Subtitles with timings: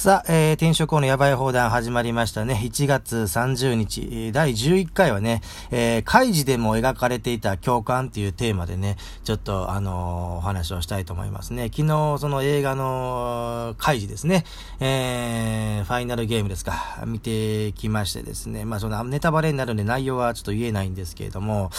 [0.00, 2.58] さあ、えー、転職後のやばい放談始まりましたね。
[2.64, 11.64] 1月30日、第11回はね、えー、開示でも描かれていた共感っていうテーマでね、ちょっと、あのー、お話をしたいと思いますね。
[11.64, 14.46] 昨日、その映画の開示ですね、
[14.80, 21.70] えー、ファイナルゲームですか、見てきましてですね、まあ、そのネタバレになるんで内容はちょっと言えないんですけれども、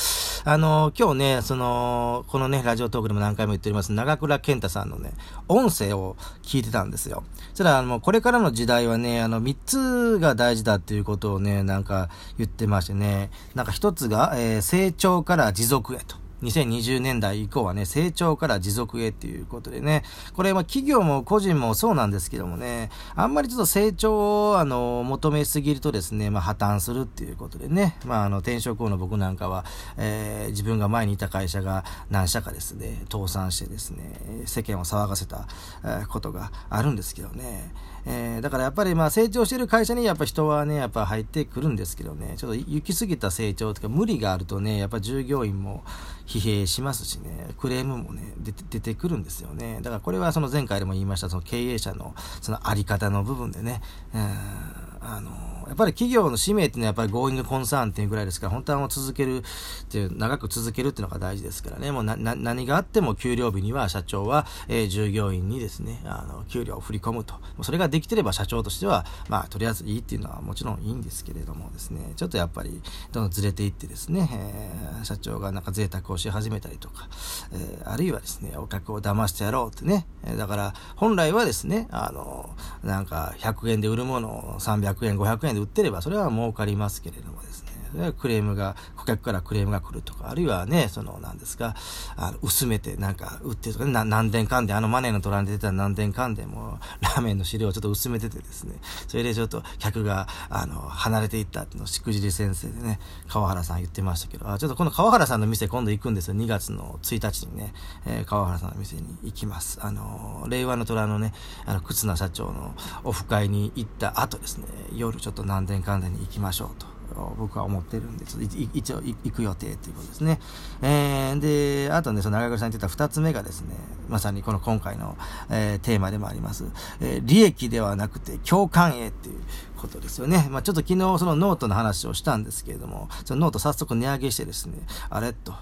[0.43, 5.13] あのー、今日ね、その、このね、ラジオトークでも何回も言っております、長倉健太さんのね、
[5.47, 7.23] 音声を聞いてたんですよ。
[7.49, 16.17] そしたら、あの、ここれからの時代はね、あの、三つが大事だっていうことをね、なんか言ってましてね、なんか一つが、えー、成長から持続へと。
[16.41, 29.63] 2020年代以降はね、成長から持続へっていうことでね、これは企業も個人もそうなんですけどもね、あんまりちょっと成長をあの求めすぎるとですね、まあ破綻するっていうことでね、まああの転職後の僕なんかは、
[29.97, 35.47] えー、自分が前にいた会社が何社かですね、倒産してですね、世間を騒がせた、
[35.85, 37.71] えことがあるんですけどね、
[38.05, 45.83] えー、だからやっぱりまあ成長してる会社にやっぱ人はね、やっぱ入ってくるんですけどね、ちょっと行き過ぎた成長とか無理があるとね、やっぱ従業員も
[46.25, 49.79] 疲弊しますしね、クレームもね、出て出てくるんですよね。
[49.81, 53.81] だからこれはその前回でも言いました、その経営者のそのあり方の部分でね、
[54.13, 59.41] えーあの、やっぱり企業の使命っていうのはやっぱりゴーイングコンサーンっていうぐらいですから、本当はもう続けるっ
[59.89, 67.35] ていう、長く続けるっていうのが大事ですからね、もうな、な、何があっても給料日には社長は、えー、従業員にですね、あの、給料を振り込むと。
[67.61, 72.81] それができてれば社長としては、まあ、とりあえずいいっていうのはもちろんいいんですけれどもですね、ちょっとやっぱり、
[73.11, 77.07] どんどんずれていってですね、えー、社長がなんか贅沢をし始めたりとか、
[77.53, 82.49] えー、あるいはですね、お客を騙してやろうってね、えー、だから、本来はですね、あの、
[82.83, 87.70] なんか、100円で売るものを300円、500円で売ってれば、それは儲かりますけれどもですね。
[88.17, 91.75] クレームが、顧客からクレームが来るとか、あるいはね、その、なんですか、
[92.15, 98.75] あの、薄めてなんか売ってるとかね、何点間で、あのマネーの虎に出てた何点間でも、ラーメンの汁をちょっと薄めててですね、
[99.07, 106.35] それでちょっと客が、あの、離れていったってのしくじり先生でね、川原さん言ってましたけど、あ、ちょっとこの川原さんの店今度行くんですよ。
[106.35, 107.73] 2月の1日にね、
[108.05, 109.79] えー、川原さんの店に行きます。
[109.81, 111.33] あの、令和の虎のね、
[111.65, 116.90] あの、忽那社長のオフ会に行った後ですね、夜ちょっと何点間でに行きましょうと。
[117.37, 120.39] 僕は思ってるんで、ちょっと一応行く予定ということですね。
[120.81, 123.75] えー、で、あとね、その長倉さんに言ってた二つ目がですね、
[124.09, 125.17] まさにこの今回の、
[125.49, 126.65] えー、テーマでもあります、
[126.99, 129.41] えー、利益ではなくて共感へっていう
[129.81, 130.47] ことですよね。
[130.51, 134.77] まあちょっと昨日そのノートの話をしたんですけれども、そのノート早速値上げしてですね、
[135.09, 135.53] あれと、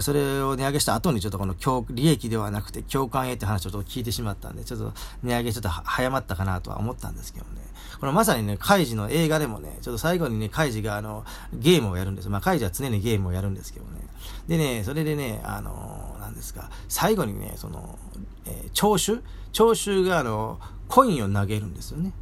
[0.00, 1.54] それを値上げした後にちょっとこの
[1.90, 4.92] 利益ではなくて共感へって話をちょっと聞いてしまったんで、ちょっと
[5.22, 7.62] 値上げちょっと早まったかなとは思ったんですけどね。
[8.00, 12.28] このまさにね、カイジの映画でもね、ちょっと最後にね、カイジがあの、ゲームをやるんです。
[12.28, 14.00] まあ、カイジは常にゲームをやるんですけどね。
[14.48, 17.98] でね、それでね、あの、なんですか、最後にね、その、
[18.46, 19.22] えー、聴衆？
[19.52, 20.58] 聴衆があの、
[20.88, 22.12] コインを投げるんですよね。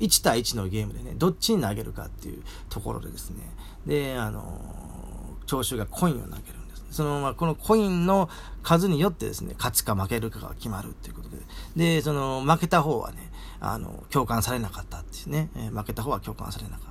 [0.00, 3.42] 1対1のゲームでね、どっちに投げるかっていうところでですね、
[3.86, 4.60] で、あの、
[5.46, 6.84] 聴衆がコインを投げるんです。
[6.90, 8.28] そのまま、このコインの
[8.62, 11.36] 数によってですね、勝つか負けるかが決まるっていうことで、
[11.76, 13.30] で、その、負けた方はね、
[13.60, 16.89] あの、共感されなかったっていうね、えー、負けた方は共感されなかった。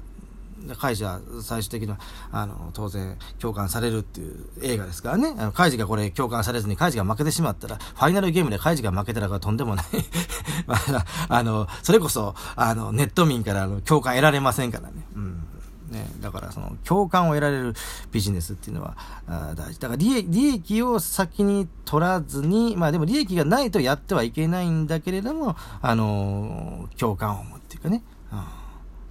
[0.78, 2.00] カイジは最終的には、
[2.32, 5.36] あの、当然、共感されるっていう映画ですからね。
[5.38, 9.86] あのカイジがこれ共感されずに、カイジが負けてしまったら、ファイナルゲームでカイジが負けたらとんでもない
[10.68, 15.06] まあ、あの、それこそ、あの、ネット民からの共感得られませんからね。
[15.16, 15.46] うん。
[15.92, 17.74] ね、だからその共感を得られる
[18.12, 18.96] ビジネスっていうのは
[19.28, 19.80] あ大事。
[19.80, 28.44] だから利益利益を先に取らずに、まあでも利益がないとやってはいけないんだけれども、あのー、共感を持っていうかね、うん、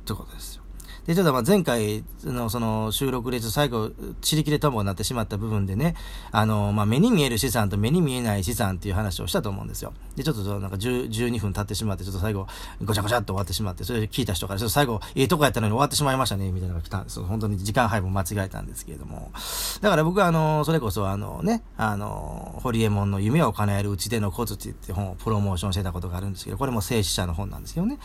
[0.05, 0.63] ということですよ。
[1.09, 5.95] で、ちょっとまあ前回のその収録で最後、ちり切れともになってしまった部分でね、
[6.33, 9.95] あの、まあ目に見える資産と目に見えない資産っていう話をしたと思うんですよ。
[10.17, 12.47] で、ちょっとなんか12分経ってしまって、ちょっと最後、
[12.85, 17.23] ごちゃごちゃっと終わってしまって、それで聞いた人から、ちょっと最後、ええとこやったのに終わってしまいましたね、みたいなのが来たんです。
[17.23, 19.33] 本当に時間配分間違えたんですけれども。
[19.81, 27.99] だから僕はあの、それこそあのね、あの、ホリエモンの夢を叶えるうちでの小槌って本をプロモーションしてたことがあるんですけど、これも静止者の本なんですけどね。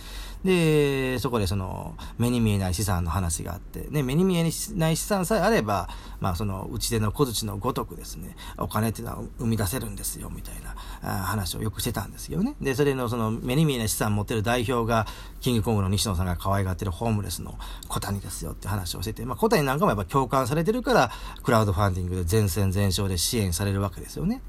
[0.46, 12.56] で、そこでその、目に見えない資産の話があって、ね、目に見えない資産さえあれば、まあその、打ち手の小槌のごとくですね、お金っていうのは生み出せるんですよ、みたいな話をよくしてたんですけどね。
[12.62, 15.08] で、それのその、目に見えない資産持ってる代表が、
[15.42, 17.58] キングコングの西野さんが可愛がってるホームレスの
[17.88, 21.12] 小谷ですよって話をしてて、まあ小谷なんかもやっぱ共感されてるから、
[21.44, 24.42] クラウドファンディングで全戦全勝で支援されるわけですよね。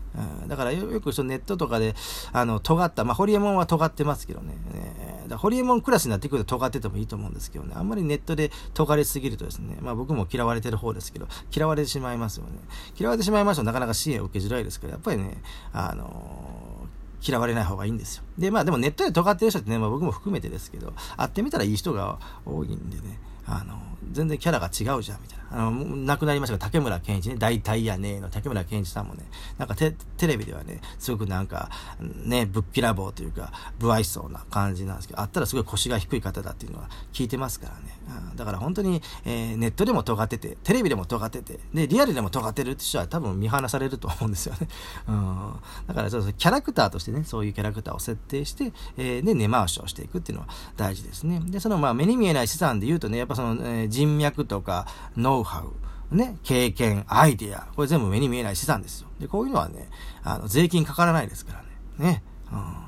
[0.42, 1.94] うん、だからよくそのネットとかで、
[2.32, 4.54] あの、尖った、まあ、ホリエモンは尖ってますけどね。
[4.72, 7.72] ねだホリエモンクラスになってくると尖っててもいいと思うんですけどね。
[7.76, 12.52] あんまりネットで尖りすぎるとですね、まあ僕も嫌われてる方ですけど、嫌われてしまいますよね。
[12.98, 15.40] 嫌われてしまいますとなかなか支援を受けづらいですけど、やっぱりね、
[15.72, 16.88] あの
[17.26, 18.24] 嫌われない方がいいんですよ。
[18.38, 23.78] で、まあでもネットで尖ってる人ってね、まあ僕も含めてですけど、会ってみたらいい人が多いんでね、あの、
[24.12, 25.44] 全然キャラが違うじゃん、みたいな。
[25.50, 29.24] あの、亡くなりましたけど、竹村健一ね、大体やねえの竹村健一さんもね、
[29.58, 31.70] なんかテテレビではね、すごくなんか、
[32.00, 37.94] ね、ぶっきらぼうというか、不愛想な感じなんですけど、あったらすごい腰が低い方だっていうのは聞いてますからね。
[38.34, 44.68] だから本当に、えー、ネットでも尖ってて、テレビでも尖ってて、で、リアルでも尖ってるって人は多分見放されると思うんですよね。
[45.08, 45.54] うん。
[45.86, 51.40] だからそうそう、キャラクターとしてね、そういうキャラクターを設定して、えー、で、根回しをしていくっていうのは大事ですね。
[51.46, 54.86] で、その、まあ、目に見えない資産で言うとね、やっぱその、えー、人脈とか、
[55.16, 59.08] ノウハウ、ね、経験、アイディア、これ全部目に見えない資産ですよ。
[59.18, 59.88] で、こういうのはね、
[60.22, 61.62] あの、税金かからないですから
[62.04, 62.12] ね。
[62.12, 62.22] ね。
[62.52, 62.84] うん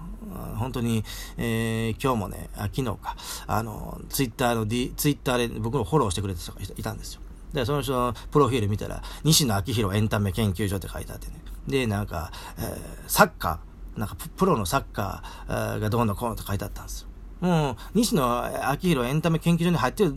[0.57, 1.05] 本当に、
[1.37, 3.17] えー、今日もね、あ昨日か、
[3.47, 7.21] あの、ツイッターの D、ツイッターで僕のフォローしてくれた人がいたんですよ。
[7.53, 11.35] で、その人のプロフィール見たら、西野昭弘エンタメ研究所って書いてあってね。
[11.69, 17.09] で、なんか、えー、サッカー、なんかプロのサッカーがどうのこうのって書いてあったんですよ。
[17.41, 20.13] もう、西野昭弘エンタメ研究所に入ってる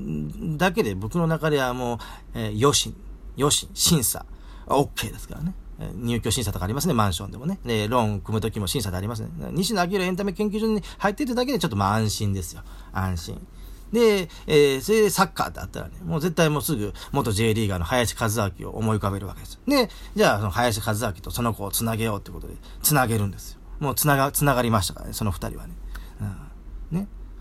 [0.58, 1.98] だけで僕の中ではもう、
[2.34, 2.96] えー、余震、
[3.38, 4.26] 余震、審査、
[4.68, 5.54] OK ですからね。
[5.96, 7.60] 入居審査とかありますね、マンションでもね。
[7.64, 9.30] で、ローン組むときも審査でありますね。
[9.52, 12.64] 西野明エンタメ研究所に入ってるだけでちょっとまあ安心ですよ。
[12.92, 13.48] 安心。
[13.94, 18.30] で、えー、それでサッカーってあったらね、もう絶対もうすぐ元 J リーガーの林和
[18.60, 19.60] 明を思い浮かべるわけです。
[19.68, 23.60] で、じゃあその林和明とその子を繋げようってことで、繋げるんですよ。
[23.80, 25.74] もう繋が、繋がりましたからね、その二人はね。
[26.22, 26.36] うん、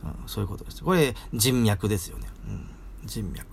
[0.04, 0.82] うん、そういうことです。
[0.82, 2.28] これ人脈ですよね。
[2.46, 2.68] うん、
[3.04, 3.46] 人脈。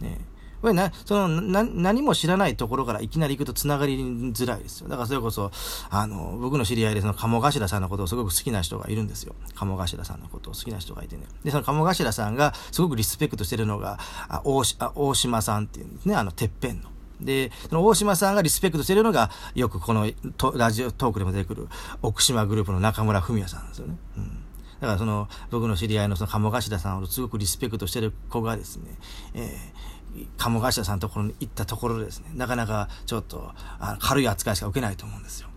[0.00, 0.20] ね。
[0.62, 3.98] これな、その、な、何も知らないところからいきなり行くと繋がり
[4.32, 4.88] づらいですよ。
[4.88, 5.50] だからそれこそ、
[5.90, 9.34] あの、僕の知り合いでその鴨頭さんのことをすごく好きな人がいるんですよ。
[9.56, 11.24] 鴨頭さんのことを好きな人がいてね。
[11.42, 13.98] で、その鴨頭さんがすごくリスペクトしてるのが、
[14.28, 16.90] あ大あ大島さんっていうんですね、あの、てっぺんの。
[17.20, 20.06] で、その大島さんがリスペクトしてるのが、よくこの
[20.54, 21.66] ラジオトークでも出てくる、
[22.02, 23.96] 奥島グループの中村文也さんですよね。
[24.16, 24.38] うん。
[24.82, 28.98] だからその、僕の知り合いのその鴨頭さんをすごくリスペクトしてる子がですね、
[29.32, 29.56] え
[30.36, 35.48] 鴨頭さんのところに行ったところですね、なかなかちょっとあ軽い扱いしか受けないと思うんですよ。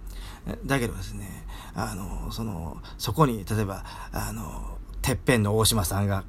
[0.65, 1.27] だけどですね、
[1.73, 6.23] あの、その、そこに、例えば、あの、てっぺんの大島さんが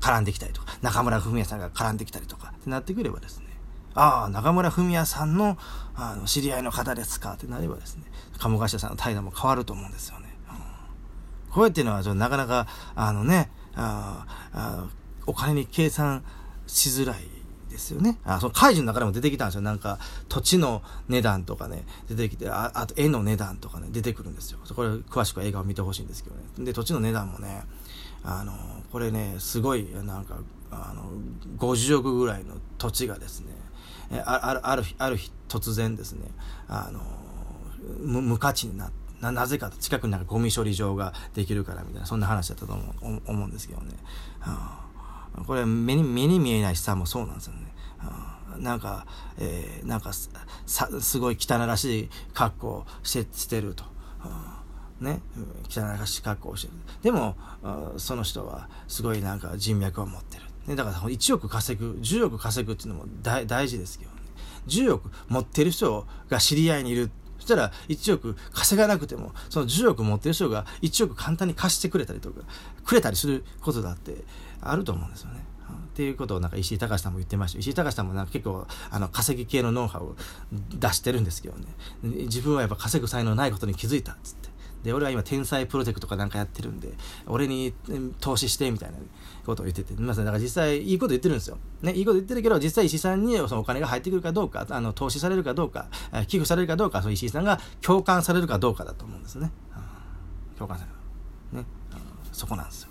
[0.00, 3.46] 絡んできたりとか、中村文也さんが絡んできたりとかってなってくればですね、
[3.94, 5.58] ああ、中村文也さんの
[5.96, 7.32] あの知り合いの方ですか？
[7.32, 8.04] ってなればですね、
[8.38, 10.27] 鴨頭さんの態度も変わると思うんですよね。
[11.48, 14.86] うん、こうやっていうのは、なかなか、あのね、ああ
[15.26, 16.24] お金に計算
[16.66, 17.18] しづらい
[17.70, 18.18] ですよね。
[18.24, 19.60] あ、その怪獣の中でも出てきたんですよ。
[19.60, 19.98] なんか、
[20.28, 24.58] 土地の値段とかね、出てきて、ああと絵の値段とかね、出てくるんですよ。
[24.74, 26.42] これ、詳しくは映画を見てほしいんですけどね。
[26.58, 27.62] で、土地の値段もね、
[28.24, 28.52] あの、
[28.90, 30.38] これね、すごい、なんか、
[30.70, 31.10] あの、
[31.58, 33.46] 50億ぐらいの土地がですね、
[34.24, 36.26] ああるある日、ある日突然ですね、
[36.68, 37.00] あの、
[38.00, 42.82] 無無価値になって、な、なぜか近くになんかゴミ処理場ができるからみたいな、そんな話だったと思
[43.16, 43.94] う思うんですけどね。
[44.40, 44.80] は
[45.36, 47.68] あ、これ目に、目に見えない資産もそうなんですよね。
[48.58, 49.06] なんか、
[49.38, 50.12] えー、なんか
[50.66, 53.84] さ、すごい汚らしい格好してしてると。
[55.00, 55.20] ね、
[55.70, 56.72] 汚らしい格好をしてる。
[57.02, 57.36] でも、
[57.98, 60.44] その人はすごいなんか人脈を持ってる。
[60.66, 64.16] ね、だから1億稼ぐ、10億稼ぐっていうのも大大事ですけどね。
[64.66, 67.10] 10億持ってる人が知り合いにいる。
[67.48, 72.42] したら1億稼がなくても、その10億持ってる人が1億簡単に貸してくれたりとか、
[72.84, 74.16] くれたりすることだって
[74.60, 75.44] あると思うんですよね。
[75.68, 77.58] っていうことをなんか石井隆さんも言ってました。
[77.58, 80.16] 石井隆さんもなんか結構あの稼ぎ系のノウハウを
[80.70, 81.64] 出してるんですけどね。
[82.02, 84.47] 自分はやっぱ稼ぐ才能ないことに気づいたっつって。
[84.88, 86.88] で、俺は今天才プロジェクトかなんかやってるんで、
[87.26, 87.74] 俺に
[88.20, 88.96] 投資してみたいな
[89.44, 91.58] ことを言ってて、まさに、だから実際いいこと言ってるんですよ。
[91.82, 95.88] ね、いいこと言ってるけど、実際石井さんにそのお金が入ってくるかどうか、あの、投資されるかどうか、
[96.26, 99.50] 寄付されるかどうか、その石井さんが共感されるかどうかだと思うんですね。
[99.76, 100.86] うん、共感さ
[101.52, 101.64] れる。
[101.64, 101.68] ね、
[102.32, 102.88] そこなんですよ。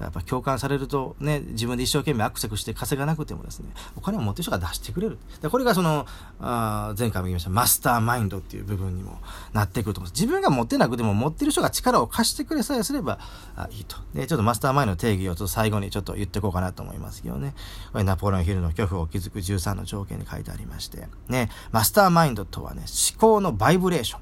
[0.00, 5.18] やっぱ共感されるとね、自分で一生懸命アクセクして稼がなくてもですね、お金を持ってる人が出してくれる。
[5.40, 6.06] でこれがその、
[6.40, 9.20] あ前回も言いました、マスターマインドっていう部分にも
[9.52, 10.20] なってくると思います。
[10.20, 13.18] 自分が持ってなくても持ってる人が力を貸してくれさえすれば
[13.56, 13.96] あいいと。
[14.14, 17.54] で、ちょっとマスターマインドの定義をちょっと最後にちょっと言っていこうかなと思いますけどね。
[17.92, 24.20] これナポレオンヒルの恐怖を築く13の条件に書いてありまして、ね、マスターマインドとはね、思考のバイブレーション、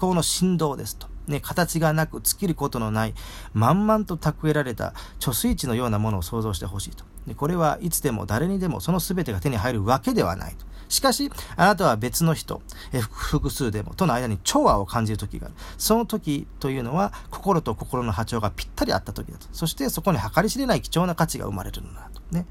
[0.00, 1.13] 思考の振動ですと。
[1.26, 3.14] ね、形がなく尽きることのない、
[3.52, 7.04] 満々と蓄えられた貯水池のようなものを想像してほしいと。
[7.26, 10.66] でこれはいつでも誰にでもその全てが手に入るわけではないと。
[10.88, 12.62] しかし、あなたは別の人、
[12.92, 15.56] え複数でも、との間に調和を感じる時がある。
[15.78, 19.46] その時というのは、心と心の波長がぴったり合った時だと。
[19.52, 22.20] そしてそこに計り知れない貴重な価値が生まれるのだと。
[22.30, 22.46] ね。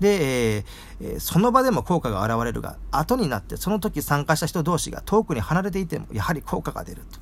[0.00, 7.20] で、えー、その場でも効果が現れるが、後になってその時参加した人同士が遠くに離れていても、やはり効果が出ると。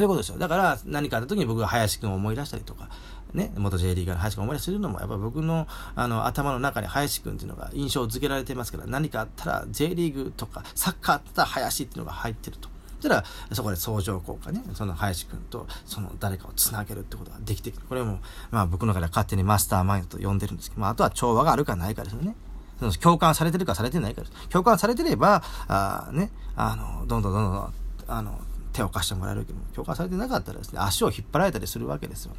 [0.00, 0.38] そういうことですよ。
[0.38, 2.88] だから、何かあった時に僕が林くんを思い出したりとか、
[3.34, 12.70] ね、元 J リーガーの林くんを思い出するのも、やっぱ僕の、あの、頭の中に林くんっていうのが印象付けられてますから、何かあったら J リーグとか、サッカーあったら林っていうのが入ってると。
[13.00, 17.86] そしたら、そこで相乗効果ね、その林くんと、その誰かをつなげるってことができてくる。
[17.86, 22.34] これも、まあ僕の中では勝手にマスターマインドと呼んでるんですけど、まああとは調和があるかないかですよね。
[22.78, 24.32] その共感されてるかされてないかです。
[24.48, 27.74] 共感されてれば、あね、あの、どんどんどんどん、
[28.08, 28.40] あの、
[28.72, 32.32] 手を貸してもらえるけど共感されてなかったらですね、足を引っ張られたりするわけですよ、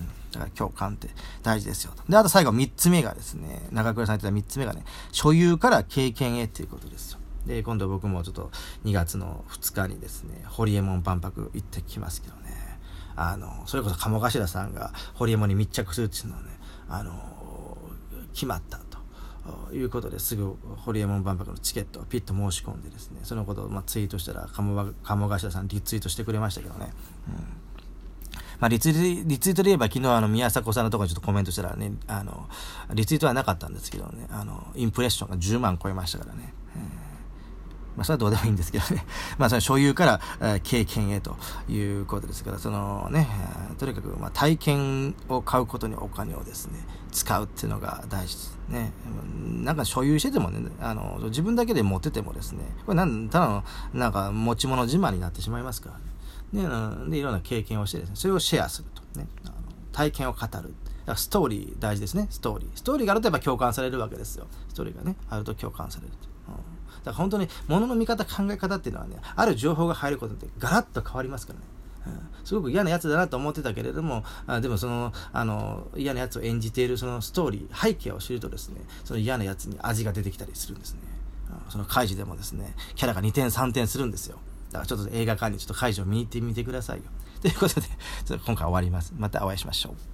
[0.00, 1.08] うん、だから共感って
[1.42, 2.02] 大事ですよと。
[2.08, 7.18] で、あと最後3つ目がですね、中倉さん言ってた3つ目がね、所有から経験へっていうことですよ。
[7.46, 8.50] で、今度僕もちょっと
[8.84, 12.78] 2月の2日にですね、ホリエモン万博行ってきますけどね、
[13.16, 16.48] あの、それこそ鴨頭さんがホリエモンに密着するっていうのはね、
[16.88, 17.34] あの、
[18.32, 18.78] 決まった
[19.72, 26.92] いうことですぐホリエモン万博のチケットをピッと申し込んでですね、そのことをまツイートしたら鴨頭さんリツイートしてくれましたけどね、
[27.28, 27.34] うん。
[28.60, 32.48] まあ、リツイート、で言えば昨日あの宮迫さんのところにちょっとコメントしたらね、あの、
[32.94, 36.54] リツイートはなかったんですけどね、あの、インプレッションが10万超えましたからね。
[36.76, 36.93] うん。
[37.96, 39.04] まあ、それはどうでもいいんですけどね。
[39.38, 41.36] まあ、その所有から、え、経験へと
[41.68, 43.28] いうことですから、そのね、
[43.78, 48.92] とにかく、まあ、体験を買うことにお金をですね、使うっていうのが大事ですね。
[49.62, 56.68] なんか所有しててもね、あの、自分だけで持っててもですね、これなん、ただの、なんか持ち物自慢になってしまいますからね。
[56.68, 59.02] ね、で、いろんな経験をしてですね、それをシェアすると。
[59.18, 59.54] ね、あの
[59.92, 60.74] 体験を語る。
[61.16, 62.68] ストーリー大事ですね、ストーリー。
[62.74, 64.46] ストーリーがあるとやっぱ共感されるわけですよ。
[64.68, 66.33] ストーリーがね、あると共感されると。
[67.04, 71.64] だから本当に物の見方、考え方っていうのはね、ある情報が入ることでガラッと変わりますからね。
[72.06, 81.00] うん、すごく嫌なやつだなと思ってたけれども、あでもその、あの、嫌なやつを演じているそのストーリー、背景を知るとですね、その嫌なやつに味が出てきたりするんですね。
[81.48, 84.38] うんその開示でもですね、キャラが2点3点するんですよ。
[84.70, 87.04] だからちょっと映画館にちょっと開示を見に行ってみてくださいよ。
[87.40, 87.86] ということで、
[88.28, 89.12] 今回終わります。
[89.16, 90.13] またお会いしましょう。